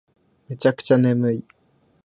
[0.47, 1.45] めちゃくちゃ眠い